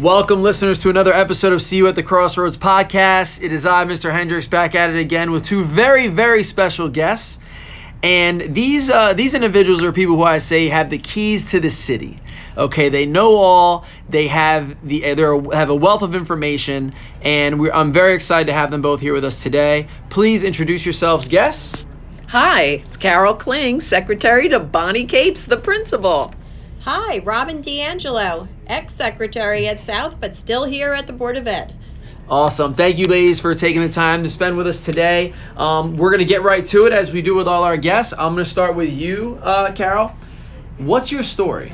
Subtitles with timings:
[0.00, 3.42] Welcome, listeners, to another episode of See You at the Crossroads podcast.
[3.42, 4.12] It is I, Mr.
[4.12, 7.36] Hendricks, back at it again with two very, very special guests.
[8.00, 11.68] And these uh, these individuals are people who I say have the keys to the
[11.68, 12.20] city.
[12.56, 13.86] Okay, they know all.
[14.08, 18.52] They have the they have a wealth of information, and we I'm very excited to
[18.52, 19.88] have them both here with us today.
[20.10, 21.84] Please introduce yourselves, guests.
[22.28, 26.32] Hi, it's Carol Kling, secretary to Bonnie Capes, the principal.
[26.82, 31.74] Hi, Robin D'Angelo, ex-secretary at South, but still here at the Board of Ed.
[32.30, 32.74] Awesome.
[32.74, 35.32] Thank you, ladies, for taking the time to spend with us today.
[35.56, 38.12] Um, we're going to get right to it as we do with all our guests.
[38.12, 40.12] I'm going to start with you, uh, Carol.
[40.76, 41.72] What's your story?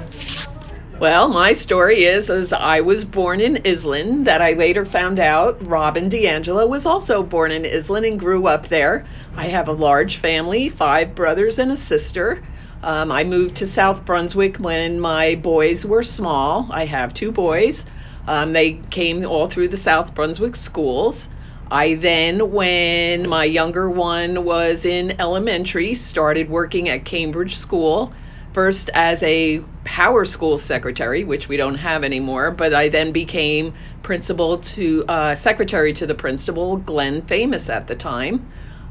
[1.00, 5.66] Well, my story is as I was born in Iselin, that I later found out
[5.66, 9.04] Robin D'Angelo was also born in Iselin and grew up there.
[9.34, 12.44] I have a large family, five brothers and a sister.
[12.84, 16.68] Um, I moved to South Brunswick when my boys were small.
[16.70, 17.86] I have two boys.
[18.28, 21.30] Um, they came all through the South Brunswick schools.
[21.70, 28.12] I then, when my younger one was in elementary, started working at Cambridge School,
[28.52, 33.72] first as a power school secretary, which we don't have anymore, but I then became
[34.02, 38.46] principal to uh, secretary to the principal, Glenn Famous at the time.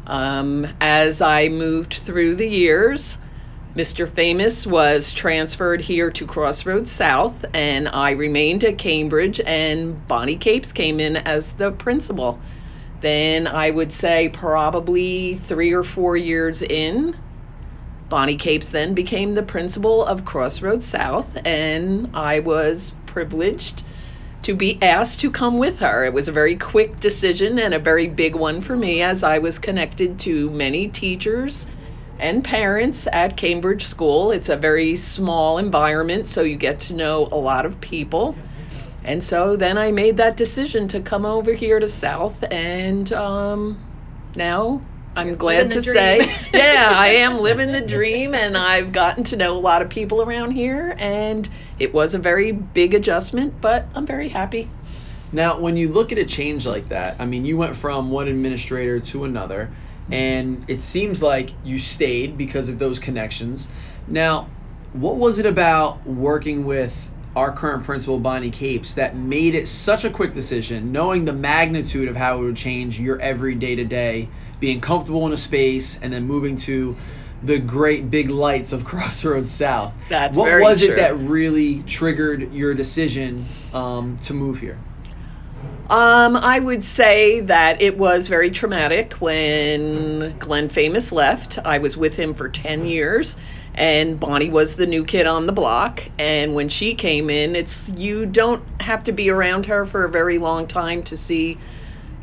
[0.07, 3.19] Um, as I moved through the years,
[3.75, 4.07] Mr.
[4.07, 10.71] Famous was transferred here to Crossroads South, and I remained at Cambridge, and Bonnie Capes
[10.71, 12.39] came in as the principal.
[13.01, 17.15] Then I would say probably three or four years in,
[18.09, 23.81] Bonnie Capes then became the principal of Crossroads South, and I was privileged
[24.43, 26.05] to be asked to come with her.
[26.05, 29.39] It was a very quick decision and a very big one for me as I
[29.39, 31.65] was connected to many teachers
[32.23, 34.31] and parents at Cambridge School.
[34.31, 38.37] It's a very small environment, so you get to know a lot of people.
[39.03, 43.77] And so then I made that decision to come over here to South, and um,
[44.37, 44.81] now
[45.17, 46.19] I'm You're glad to living say,
[46.53, 50.21] yeah, I am living the dream, and I've gotten to know a lot of people
[50.21, 51.47] around here, and
[51.77, 54.69] it was a very big adjustment, but I'm very happy.
[55.33, 58.29] Now, when you look at a change like that, I mean, you went from one
[58.29, 59.69] administrator to another,
[60.11, 63.67] and it seems like you stayed because of those connections.
[64.07, 64.47] Now,
[64.93, 66.93] what was it about working with
[67.35, 72.07] our current principal, Bonnie Capes, that made it such a quick decision, knowing the magnitude
[72.07, 75.97] of how it would change your every day to day, being comfortable in a space,
[75.97, 76.95] and then moving to
[77.41, 79.93] the great big lights of Crossroads South?
[80.09, 80.93] That's what was true.
[80.93, 84.77] it that really triggered your decision um, to move here?
[85.89, 91.59] Um, I would say that it was very traumatic when Glenn Famous left.
[91.63, 93.35] I was with him for 10 years
[93.75, 97.89] and Bonnie was the new kid on the block and when she came in, it's
[97.89, 101.59] you don't have to be around her for a very long time to see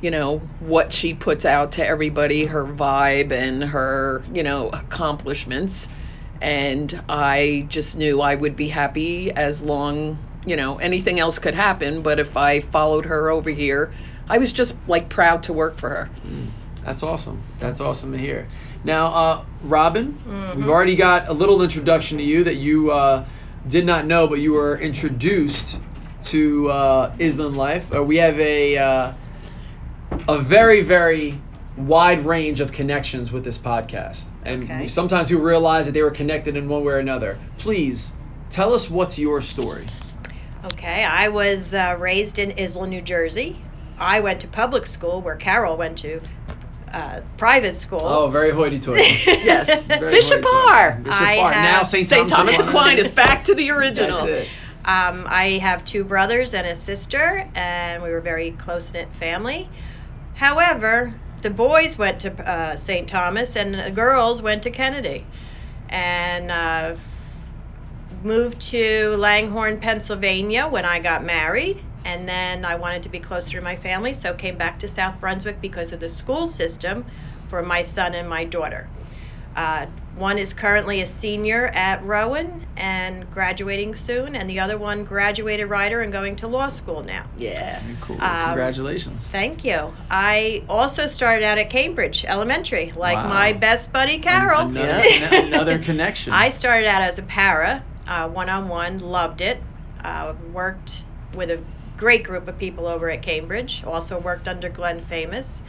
[0.00, 5.88] you know what she puts out to everybody, her vibe and her, you know, accomplishments.
[6.40, 11.54] And I just knew I would be happy as long, you know, anything else could
[11.54, 13.92] happen, but if I followed her over here,
[14.28, 16.10] I was just like proud to work for her.
[16.84, 17.42] That's awesome.
[17.58, 18.48] That's awesome to hear.
[18.84, 20.56] Now, uh, Robin, Mhm.
[20.56, 23.24] we've already got a little introduction to you that you uh,
[23.68, 25.78] did not know, but you were introduced
[26.24, 27.94] to uh, Iselin life.
[27.94, 29.12] Uh, we have a uh,
[30.28, 31.38] a very very
[31.76, 34.88] wide range of connections with this podcast, and Okay.
[34.88, 37.38] sometimes we realize that they were connected in one way or another.
[37.58, 38.12] Please
[38.50, 39.86] tell us what's your story.
[40.64, 43.62] Okay, I was uh, raised in Iselin, New Jersey.
[43.98, 46.20] I went to public school where Carol went to
[46.92, 48.02] uh, private school.
[48.02, 49.02] Oh, very hoity-toity.
[49.26, 49.82] Yes.
[49.84, 50.68] Very Bishop hoity-toity.
[50.68, 50.92] Ahr.
[51.02, 51.50] Bishop I Ahr.
[51.52, 52.08] Now St.
[52.08, 52.28] St.
[52.28, 53.06] Thomas Aquinas.
[53.06, 54.18] Aquinas, back to the original.
[54.18, 54.48] That's it.
[54.84, 59.08] Um, I have two brothers and a sister, and we were a very close knit
[59.14, 59.68] family.
[60.34, 63.08] However, the boys went to uh, St.
[63.08, 65.26] Thomas, and the girls went to Kennedy,
[65.90, 66.96] and uh,
[68.22, 71.84] moved to Langhorne, Pennsylvania when I got married.
[72.04, 75.20] And then I wanted to be closer to my family, so came back to South
[75.20, 77.04] Brunswick because of the school system
[77.48, 78.88] for my son and my daughter.
[79.54, 79.84] Uh,
[80.14, 85.68] one is currently a senior at Rowan and graduating soon, and the other one graduated
[85.68, 87.24] Rider and going to law school now.
[87.36, 87.82] Yeah.
[88.00, 88.16] Cool.
[88.22, 89.26] Um, Congratulations.
[89.26, 89.92] Thank you.
[90.10, 93.28] I also started out at Cambridge Elementary, like Wow.
[93.28, 94.68] my best buddy Carol.
[94.68, 95.34] An- Another, Yeah.
[95.34, 96.32] an- another connection.
[96.32, 97.82] I started out as a para,
[98.28, 99.62] one on one, loved it.
[100.02, 101.04] Uh, worked
[101.34, 101.60] with a
[101.96, 103.84] great group of people over at Cambridge.
[103.86, 105.60] Also worked under Glenn Famous.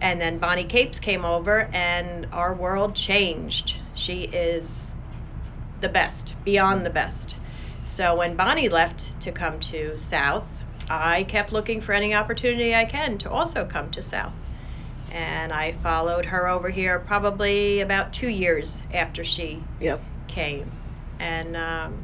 [0.00, 3.76] And then Bonnie Capes came over, and our world changed.
[3.94, 4.94] She is
[5.80, 7.36] the best, beyond the best.
[7.86, 10.46] So when Bonnie left to come to South,
[10.88, 14.32] I kept looking for any opportunity I can to also come to South.
[15.12, 20.00] And I followed her over here probably about two years after she Yep.
[20.28, 20.70] came.
[21.18, 21.94] And um,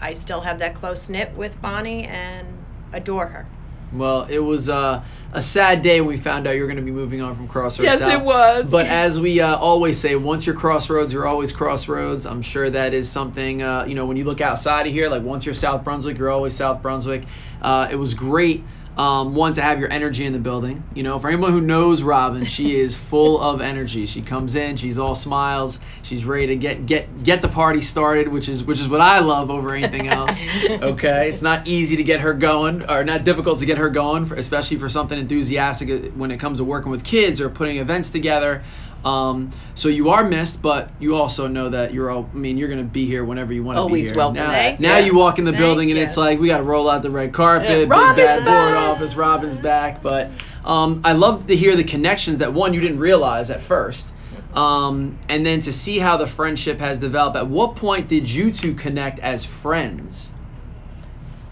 [0.00, 2.46] I still have that close knit with Bonnie and
[2.92, 3.46] adore her.
[3.94, 6.82] Well, it was uh, a sad day when we found out you were going to
[6.82, 7.86] be moving on from Crossroads.
[7.86, 8.20] Yes, South.
[8.20, 8.70] it was.
[8.70, 12.26] But as we uh, always say, once you're Crossroads, you're always Crossroads.
[12.26, 15.22] I'm sure that is something, uh, you know, when you look outside of here, like
[15.22, 17.26] once you're South Brunswick, you're always South Brunswick.
[17.62, 18.66] Uh, it was great.
[18.96, 20.84] Um, one to have your energy in the building.
[20.94, 24.06] You know, for anyone who knows Robin, she is full of energy.
[24.06, 28.28] She comes in, she's all smiles, she's ready to get get get the party started,
[28.28, 30.40] which is which is what I love over anything else.
[30.70, 34.26] okay, it's not easy to get her going, or not difficult to get her going,
[34.26, 38.10] for, especially for something enthusiastic when it comes to working with kids or putting events
[38.10, 38.62] together.
[39.04, 42.28] Um, so you are missed, but you also know that you're all.
[42.32, 44.16] I mean, you're gonna be here whenever you want to be Always here.
[44.16, 44.36] welcome.
[44.36, 45.06] Now, Thank now you.
[45.06, 46.04] you walk in the Thank building and you.
[46.04, 48.74] it's like we got to roll out the red carpet, Yeah, big Robin's bad board
[48.76, 49.14] office.
[49.14, 50.30] Robin's back, but
[50.64, 54.10] um, I love to hear the connections that one you didn't realize at first,
[54.54, 57.36] um, and then to see how the friendship has developed.
[57.36, 60.30] At what point did you two connect as friends?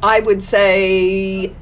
[0.02, 1.54] I would say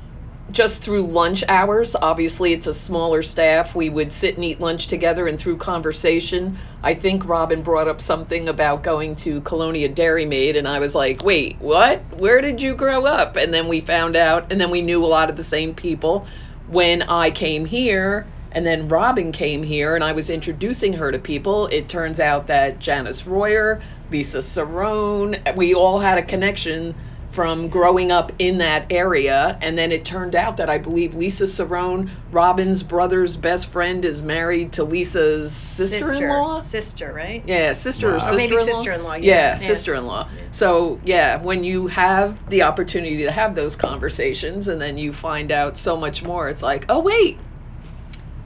[0.53, 1.95] just through lunch hours.
[1.95, 3.75] Obviously, it's a smaller staff.
[3.75, 8.01] We would sit and eat lunch together, and through conversation, I think Robin brought up
[8.01, 12.03] something about going to Colonia Dairy Maid, and I was like, wait, what?
[12.17, 13.37] Where did you grow up?
[13.37, 16.27] And then we found out, and then we knew a lot of the same people.
[16.69, 21.19] When I came here, and then Robin came here, and I was introducing her to
[21.19, 21.67] people.
[21.69, 23.81] It turns out that Janice Royer,
[24.11, 26.95] Lisa Cerrone, we all had a connection
[27.33, 29.57] from growing up in that area.
[29.61, 34.21] And then it turned out that I believe Lisa Cerrone, Robin's brother's best friend, is
[34.21, 36.61] married to Lisa's sister-in-law.
[36.61, 37.43] Sister, right?
[37.47, 38.13] Yeah, sister Wow.
[38.15, 38.57] or Or sister-in-law.
[38.57, 39.21] maybe sister-in-law, yeah.
[39.23, 39.55] Yeah, Yeah.
[39.55, 40.29] sister-in-law.
[40.51, 45.53] So yeah, when you have the opportunity to have those conversations, and then you find
[45.53, 47.39] out so much more, it's like, oh wait,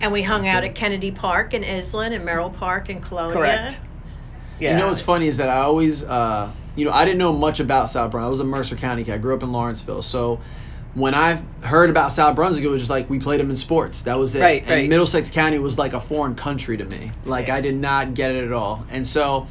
[0.01, 0.69] And we hung That's out it.
[0.69, 3.35] at Kennedy Park in Iselin and Merrill Park in Colonia.
[3.35, 3.79] correct.
[4.59, 4.73] Yeah.
[4.73, 7.61] You know what's funny is that I always, uh, you know, I didn't know much
[7.61, 8.27] about South Brunswick.
[8.27, 9.15] I was a Mercer County kid.
[9.15, 10.03] I grew up in Lawrenceville.
[10.03, 10.41] So
[10.95, 14.03] when I heard about South Brunswick, it was just like we played them in sports.
[14.03, 14.41] That was it.
[14.41, 14.89] Right, and right.
[14.89, 17.11] Middlesex County was like a foreign country to me.
[17.25, 18.87] Like I did not get it at all.
[18.91, 19.49] And so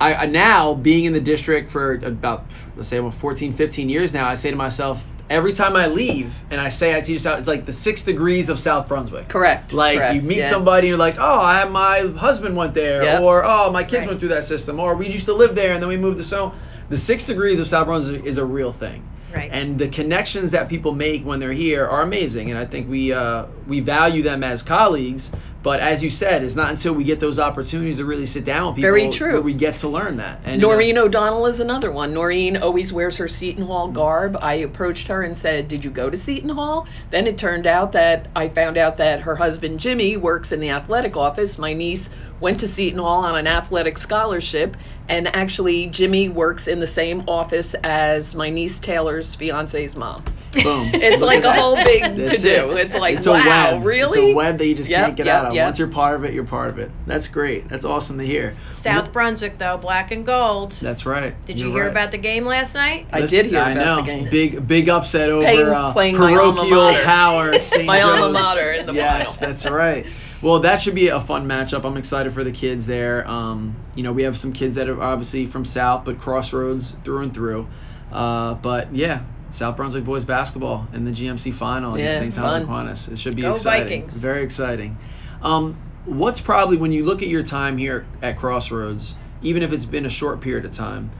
[0.00, 2.46] I, I now being in the district for about
[2.76, 6.34] let's say about 14, 15 years now, I say to myself every time I leave
[6.50, 9.28] and I say I teach South, it's like the six degrees of South Brunswick.
[9.28, 9.72] Correct.
[9.72, 10.50] Like correct, you meet yeah.
[10.50, 13.22] somebody, you're like, oh, I my husband went there, Yep.
[13.22, 14.08] or oh, my kids Right.
[14.08, 16.24] went through that system, or we used to live there and then we moved to
[16.24, 16.52] so.
[16.88, 19.02] The six degrees of South Brunswick is a real thing,
[19.34, 19.50] Right.
[19.52, 23.12] and the connections that people make when they're here are amazing, and I think we
[23.12, 25.30] uh, we value them as colleagues.
[25.62, 28.68] But as you said, it's not until we get those opportunities to really sit down
[28.68, 29.32] with people Very true.
[29.32, 30.40] where we get to learn that.
[30.44, 32.14] And you know, Noreen O'Donnell is another one.
[32.14, 34.36] Noreen always wears her Seton Hall garb.
[34.40, 36.86] I approached her and said, Did you go to Seton Hall?
[37.10, 40.70] Then it turned out that I found out that her husband Jimmy works in the
[40.70, 41.58] athletic office.
[41.58, 44.76] My niece went to Seton Hall on an athletic scholarship.
[45.08, 50.22] And actually, Jimmy works in the same office as my niece Taylor's fiance's mom.
[50.52, 50.90] Boom.
[50.94, 52.72] It's like a whole big to do.
[52.76, 52.86] it.
[52.86, 53.84] It's like, it's a wow, web.
[53.84, 54.18] really?
[54.20, 55.54] It's a web that you just Yep, can't get yep, out of.
[55.54, 55.66] yep.
[55.66, 56.90] Once you're part of it, you're part of it.
[57.06, 57.68] That's great.
[57.68, 58.56] That's awesome to hear.
[58.72, 60.72] South Brunswick, though, black and gold.
[60.80, 61.34] That's right.
[61.46, 61.90] Did you You're hear right.
[61.90, 63.08] about the game last night?
[63.12, 63.96] I Listen, did hear I about know.
[63.96, 64.30] the game.
[64.30, 67.04] Big big upset over Playing- uh, playing my alma parochial mater.
[67.04, 67.60] power.
[67.60, 67.84] St.
[67.84, 69.52] My alma mater in the yes, final.
[69.52, 70.06] that's right.
[70.42, 71.84] Well, that should be a fun matchup.
[71.84, 73.26] I'm excited for the kids there.
[73.28, 77.22] Um, you know, we have some kids that are obviously from South, but Crossroads through
[77.22, 77.66] and through.
[78.12, 79.22] Uh, but yeah,
[79.56, 82.34] South Brunswick boys basketball in the GMC final Yeah, against St.
[82.34, 82.62] Thomas.
[82.62, 83.08] Aquinas.
[83.08, 84.02] It should be Go exciting.
[84.02, 84.14] Vikings.
[84.14, 84.98] Very exciting.
[85.40, 89.86] Um, what's probably when you look at your time here at Crossroads, even if it's
[89.86, 91.10] been a short period of time,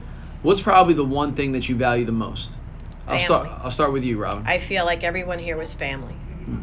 [0.43, 2.51] what's probably the one thing that you value the most?
[3.07, 3.47] I'll start.
[3.63, 4.45] I'll start with you, Robin.
[4.45, 6.13] I feel like everyone here was family.
[6.13, 6.59] Hmm.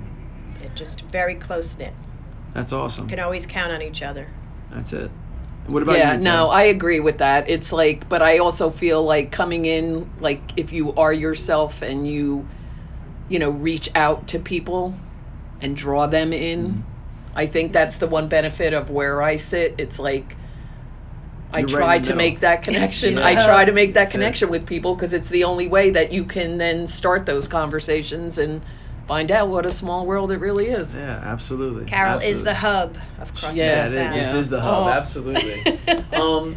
[0.62, 1.94] It just very close knit.
[2.52, 3.04] That's awesome.
[3.04, 4.28] You Can always count on each other.
[4.70, 5.10] That's it.
[5.66, 6.18] What about yeah, you?
[6.18, 7.48] no, I agree with that.
[7.48, 12.06] It's like, but I also feel like coming in, like if you are yourself and
[12.06, 12.48] you,
[13.28, 14.94] you know, reach out to people
[15.60, 16.82] and draw them in, Mhm.
[17.34, 19.76] I think that's the one benefit of where I sit.
[19.78, 20.36] It's like
[21.52, 23.14] I You're try the to make that connection.
[23.14, 23.26] Yeah.
[23.26, 24.18] I try to make that That's it.
[24.18, 28.38] connection with people because it's the only way that you can then start those conversations
[28.38, 28.62] and
[29.06, 30.94] find out what a small world it really is.
[30.94, 31.84] Yeah, absolutely.
[31.86, 33.92] Carol is the hub of Crossroads Yeah, Yeah, it is.
[33.92, 34.34] South.
[34.34, 34.86] This is the hub.
[34.86, 34.88] Oh.
[34.88, 35.78] Absolutely.
[36.12, 36.56] um,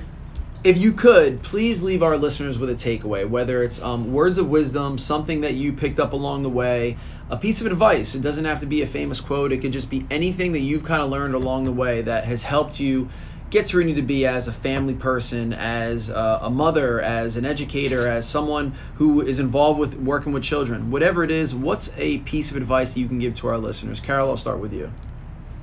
[0.64, 4.50] if you could, please leave our listeners with a takeaway, whether it's um, words of
[4.50, 6.98] wisdom, something that you picked up along the way,
[7.30, 8.16] a piece of advice.
[8.16, 9.52] It doesn't have to be a famous quote.
[9.52, 12.44] It could just be anything that you've kind of learned along the way that has
[12.44, 13.10] helped you
[13.50, 17.02] get to where you need to be as a family person, as a, a mother,
[17.02, 21.56] as an educator, as someone who is involved with working with children, whatever it is,
[21.56, 24.00] what's a piece of advice that you can give to our listeners?
[24.00, 24.92] Carol, I'll start with you.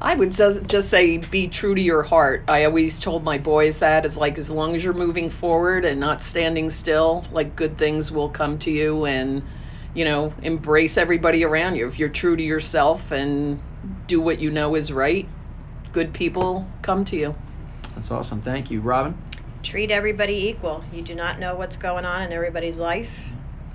[0.01, 2.45] I would just just say be true to your heart.
[2.49, 6.01] I always told my boys that is like as long as you're moving forward and
[6.01, 9.43] not standing still, like good things will come to you and
[9.95, 11.87] you know, embrace everybody around you.
[11.87, 13.61] If you're true to yourself and
[14.07, 15.29] do what you know is right,
[15.93, 17.35] good people come to you.
[17.95, 18.41] That's awesome.
[18.41, 18.81] Thank you.
[18.81, 19.15] Robin?
[19.63, 20.85] Treat everybody equal.
[20.93, 23.11] You do not know what's going on in everybody's life.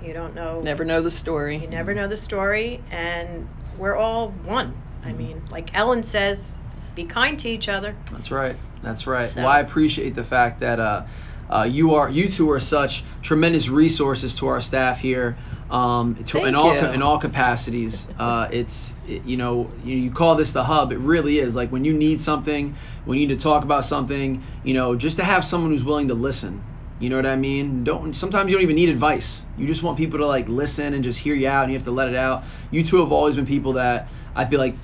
[0.00, 0.60] You don't know.
[0.62, 1.58] Never know the story.
[1.58, 4.74] You never know the story, and we're all one.
[5.04, 6.56] I mean, like Ellen says,
[6.94, 7.96] be kind to each other.
[8.12, 8.56] That's right.
[8.82, 9.28] That's right.
[9.28, 11.04] So- Well, I appreciate the fact that uh,
[11.48, 15.36] uh, you are you two are such tremendous resources to our staff here.
[15.70, 20.34] Um, to, in all in all capacities, uh, it's it- you know you, you call
[20.34, 20.90] this the hub.
[20.92, 21.54] It really is.
[21.54, 25.18] Like when you need something, when you need to talk about something, you know, just
[25.18, 26.62] to have someone who's willing to listen.
[26.98, 27.84] You know what I mean?
[27.84, 29.44] Don't sometimes you don't even need advice.
[29.56, 31.86] You just want people to like listen and just hear you out, and you have
[31.86, 32.44] to let it out.
[32.72, 34.74] You two have always been people that I feel like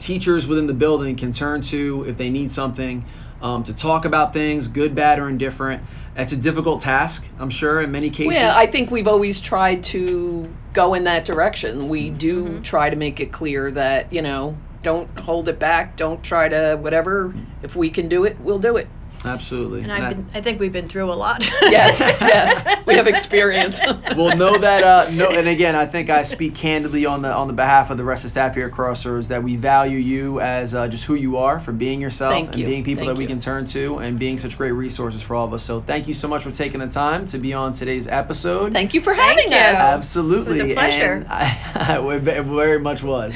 [0.00, 3.04] teachers within the building can turn to if they need something
[3.42, 5.82] um, to talk about things, good, bad, or indifferent.
[6.14, 8.40] It's a difficult task, I'm sure, in many cases.
[8.40, 11.88] Yeah, I think we've always tried to go in that direction.
[11.88, 12.62] We do Mhm.
[12.62, 15.96] try to make it clear that, you know, don't hold it back.
[15.96, 17.34] Don't try to whatever.
[17.62, 18.88] If we can do it, we'll do it.
[19.24, 19.82] Absolutely.
[19.82, 21.48] And And I- I've been, I think we've been through a lot.
[21.62, 23.80] Yes, yes, we have experience.
[24.16, 24.82] well, know that.
[24.82, 27.96] Uh, no, and again, I think I speak candidly on the on the behalf of
[27.96, 31.14] the rest of staff here at Crossroads that we value you as uh, just who
[31.14, 32.66] you are for being yourself Thank and you.
[32.66, 33.28] being people Thank that we you.
[33.28, 35.62] can turn to and being such great resources for all of us.
[35.64, 38.72] So thank you so much for taking the time to be on today's episode.
[38.72, 39.58] Thank you for Thank having you.
[39.58, 39.74] us.
[39.76, 40.58] Absolutely.
[40.58, 41.12] It was a pleasure.
[41.12, 43.34] And I, it very much was.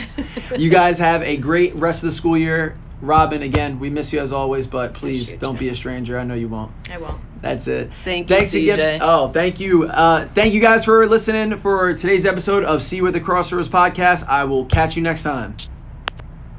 [0.58, 2.76] You guys have a great rest of the school year.
[3.00, 5.60] Robin, again, we miss you as always, but please you don't too.
[5.60, 6.18] be a stranger.
[6.18, 6.72] I know you won't.
[6.90, 7.20] I won't.
[7.42, 7.92] That's it.
[8.04, 8.78] Thank you, Thanks again.
[8.78, 8.98] CJ.
[9.02, 9.84] Oh, thank you.
[9.84, 14.26] Uh, thank you guys for listening for today's episode of See Where the Crossroads podcast.
[14.26, 15.56] I will catch you next time.